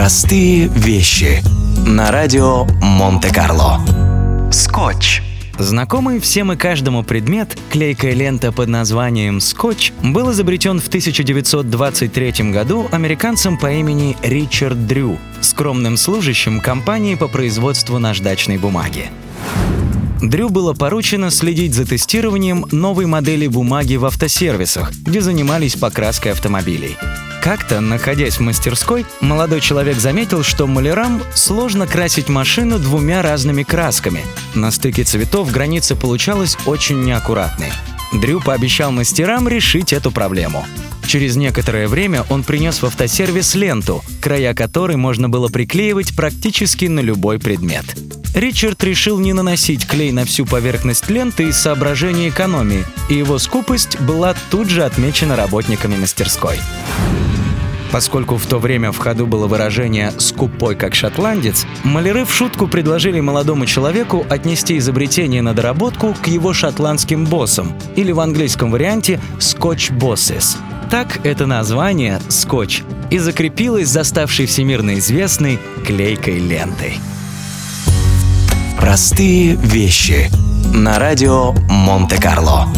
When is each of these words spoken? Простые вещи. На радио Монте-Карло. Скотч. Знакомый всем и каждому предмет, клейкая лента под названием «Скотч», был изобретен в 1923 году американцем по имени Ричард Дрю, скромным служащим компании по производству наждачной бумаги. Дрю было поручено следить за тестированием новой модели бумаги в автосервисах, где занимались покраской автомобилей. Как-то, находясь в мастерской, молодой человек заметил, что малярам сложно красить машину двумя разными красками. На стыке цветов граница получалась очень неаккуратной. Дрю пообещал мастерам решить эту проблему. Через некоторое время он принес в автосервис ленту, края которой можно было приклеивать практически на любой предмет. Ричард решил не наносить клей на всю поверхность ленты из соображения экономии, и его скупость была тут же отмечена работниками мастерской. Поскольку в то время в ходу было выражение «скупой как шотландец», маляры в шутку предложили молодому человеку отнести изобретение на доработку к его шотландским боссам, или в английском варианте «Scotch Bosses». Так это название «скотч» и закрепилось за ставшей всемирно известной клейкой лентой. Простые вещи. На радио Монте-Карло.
Простые 0.00 0.68
вещи. 0.68 1.42
На 1.86 2.10
радио 2.10 2.64
Монте-Карло. 2.80 3.82
Скотч. 4.50 5.20
Знакомый 5.58 6.20
всем 6.20 6.52
и 6.52 6.56
каждому 6.56 7.02
предмет, 7.02 7.58
клейкая 7.68 8.14
лента 8.14 8.50
под 8.50 8.70
названием 8.70 9.40
«Скотч», 9.40 9.92
был 10.02 10.32
изобретен 10.32 10.80
в 10.80 10.88
1923 10.88 12.50
году 12.50 12.88
американцем 12.90 13.58
по 13.58 13.70
имени 13.70 14.16
Ричард 14.22 14.86
Дрю, 14.86 15.18
скромным 15.42 15.98
служащим 15.98 16.60
компании 16.60 17.14
по 17.14 17.28
производству 17.28 17.98
наждачной 17.98 18.56
бумаги. 18.56 19.10
Дрю 20.22 20.48
было 20.48 20.72
поручено 20.72 21.30
следить 21.30 21.74
за 21.74 21.84
тестированием 21.84 22.64
новой 22.72 23.04
модели 23.04 23.46
бумаги 23.46 23.96
в 23.96 24.06
автосервисах, 24.06 24.92
где 24.92 25.20
занимались 25.20 25.76
покраской 25.76 26.32
автомобилей. 26.32 26.96
Как-то, 27.40 27.80
находясь 27.80 28.36
в 28.36 28.40
мастерской, 28.40 29.06
молодой 29.20 29.62
человек 29.62 29.98
заметил, 29.98 30.42
что 30.42 30.66
малярам 30.66 31.22
сложно 31.34 31.86
красить 31.86 32.28
машину 32.28 32.78
двумя 32.78 33.22
разными 33.22 33.62
красками. 33.62 34.24
На 34.54 34.70
стыке 34.70 35.04
цветов 35.04 35.50
граница 35.50 35.96
получалась 35.96 36.58
очень 36.66 37.02
неаккуратной. 37.02 37.72
Дрю 38.12 38.40
пообещал 38.40 38.92
мастерам 38.92 39.48
решить 39.48 39.94
эту 39.94 40.10
проблему. 40.10 40.66
Через 41.06 41.36
некоторое 41.36 41.88
время 41.88 42.24
он 42.28 42.42
принес 42.42 42.82
в 42.82 42.86
автосервис 42.86 43.54
ленту, 43.54 44.04
края 44.20 44.52
которой 44.52 44.96
можно 44.96 45.28
было 45.28 45.48
приклеивать 45.48 46.14
практически 46.14 46.84
на 46.84 47.00
любой 47.00 47.38
предмет. 47.38 47.86
Ричард 48.34 48.84
решил 48.84 49.18
не 49.18 49.32
наносить 49.32 49.86
клей 49.86 50.12
на 50.12 50.24
всю 50.24 50.44
поверхность 50.44 51.08
ленты 51.08 51.48
из 51.48 51.56
соображения 51.56 52.28
экономии, 52.28 52.84
и 53.08 53.14
его 53.14 53.38
скупость 53.38 53.98
была 54.00 54.34
тут 54.50 54.68
же 54.68 54.84
отмечена 54.84 55.36
работниками 55.36 55.96
мастерской. 55.96 56.58
Поскольку 57.92 58.36
в 58.36 58.46
то 58.46 58.58
время 58.58 58.92
в 58.92 58.98
ходу 58.98 59.26
было 59.26 59.46
выражение 59.46 60.12
«скупой 60.18 60.76
как 60.76 60.94
шотландец», 60.94 61.66
маляры 61.82 62.24
в 62.24 62.32
шутку 62.32 62.68
предложили 62.68 63.20
молодому 63.20 63.66
человеку 63.66 64.24
отнести 64.28 64.78
изобретение 64.78 65.42
на 65.42 65.54
доработку 65.54 66.14
к 66.20 66.28
его 66.28 66.52
шотландским 66.52 67.24
боссам, 67.24 67.74
или 67.96 68.12
в 68.12 68.20
английском 68.20 68.70
варианте 68.70 69.20
«Scotch 69.38 69.92
Bosses». 69.96 70.56
Так 70.90 71.24
это 71.24 71.46
название 71.46 72.20
«скотч» 72.28 72.82
и 73.10 73.18
закрепилось 73.18 73.88
за 73.88 74.04
ставшей 74.04 74.46
всемирно 74.46 74.98
известной 74.98 75.58
клейкой 75.84 76.38
лентой. 76.38 76.98
Простые 78.78 79.56
вещи. 79.56 80.30
На 80.74 80.98
радио 80.98 81.52
Монте-Карло. 81.68 82.68